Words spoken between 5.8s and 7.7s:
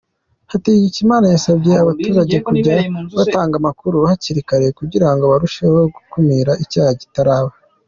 gukumira icyaha kitaraba.